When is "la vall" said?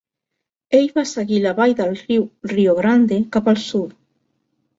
1.43-1.75